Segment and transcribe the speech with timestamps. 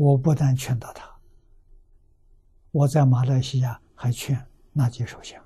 [0.00, 1.14] 我不但劝导他，
[2.70, 5.38] 我在马来西亚还劝纳吉首相，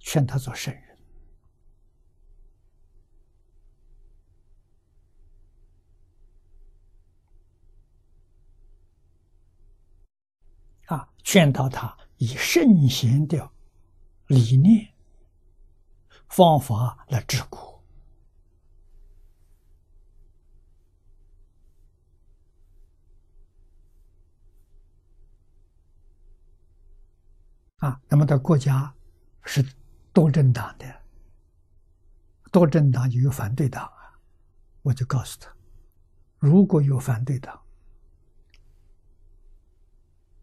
[0.00, 0.98] 劝他做圣人。
[10.86, 13.48] 啊，劝导他以圣贤的
[14.26, 14.92] 理念、
[16.26, 17.67] 方法来治国。
[28.08, 28.92] 那么的国家
[29.44, 29.64] 是
[30.12, 31.02] 多政党的，
[32.50, 34.18] 多政党就有反对党啊，
[34.82, 35.50] 我就告诉他，
[36.38, 37.60] 如果有反对党，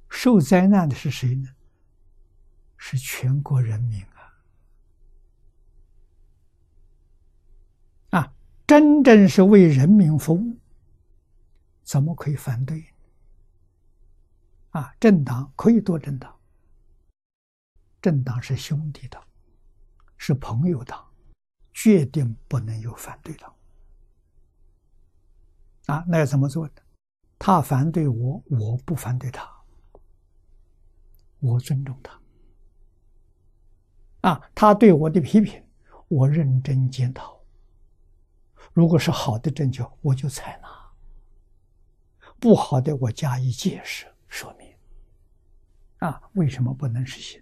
[0.10, 1.50] 受灾难的是谁呢？
[2.78, 4.04] 是全国人民
[8.12, 8.20] 啊！
[8.20, 8.34] 啊，
[8.68, 10.60] 真正是为人民服务，
[11.84, 12.86] 怎么可以反对？
[14.70, 16.35] 啊，政党可以多政党。
[18.06, 19.20] 政党是兄弟党，
[20.16, 21.04] 是朋友党，
[21.74, 23.52] 决定不能有反对党。
[25.88, 26.74] 啊，那要怎么做呢？
[27.40, 29.52] 他反对我，我不反对他，
[31.40, 32.22] 我尊重他。
[34.22, 35.68] 啊，他对我的批评，
[36.08, 37.44] 我认真检讨。
[38.72, 40.70] 如果是好的政策，我就采纳；
[42.40, 44.78] 不好的，我加以解释说明。
[46.08, 47.42] 啊，为什么不能实行？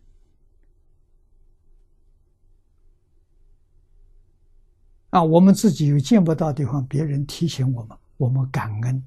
[5.13, 9.03] 啊，我们自己有见不到地方，别人提醒我们，我们感恩。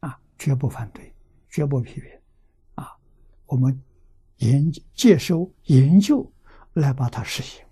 [0.00, 1.14] 啊，绝不反对，
[1.48, 2.10] 绝不批评，
[2.74, 2.92] 啊，
[3.46, 3.80] 我们
[4.38, 6.28] 研接收研究
[6.72, 7.64] 来把它实行。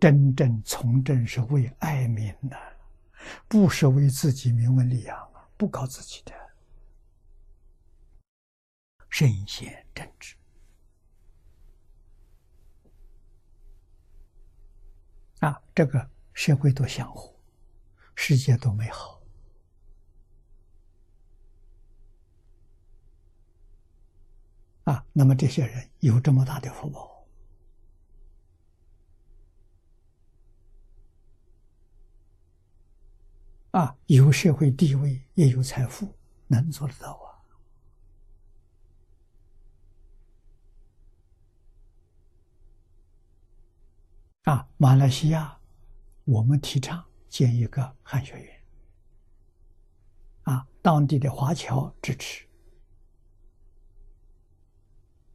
[0.00, 2.56] 真正从政是为爱民的，
[3.46, 6.32] 不是为自己名闻利养啊，不搞自己的，
[9.10, 10.39] 圣贤政治。
[15.40, 17.34] 啊，这个社会多相互，
[18.14, 19.20] 世界多美好
[24.84, 25.04] 啊！
[25.12, 27.26] 那么这些人有这么大的福报
[33.70, 36.12] 啊，有社会地位，也有财富，
[36.48, 37.29] 能做得到啊？
[44.50, 45.56] 啊，马来西亚，
[46.24, 48.60] 我们提倡建一个汉学院。
[50.42, 52.44] 啊，当地的华侨支持，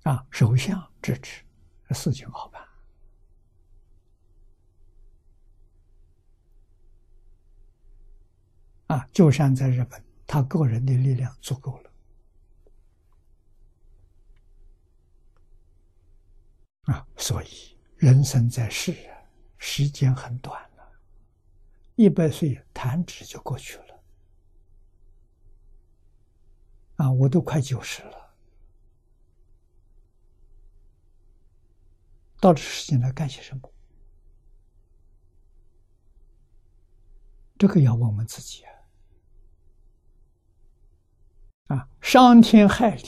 [0.03, 1.45] 啊，首相支持，
[1.91, 2.67] 事情好办。
[8.87, 11.91] 啊，就像在日本，他个人的力量足够了。
[16.81, 17.74] 啊，所以。
[17.97, 19.15] 人生在世啊，
[19.57, 20.91] 时间很短了，
[21.95, 24.03] 一百岁弹指就过去了。
[26.97, 28.35] 啊，我都快九十了，
[32.39, 33.71] 到这时间来干些什么？
[37.57, 38.71] 这个要问问自己啊！
[41.77, 43.07] 啊，伤天害理，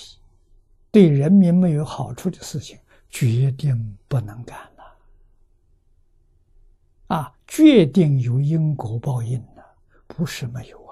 [0.92, 4.58] 对人民没有好处的事情，决定不能干。
[7.08, 9.64] 啊，决定有因果报应的，
[10.08, 10.87] 不是没有。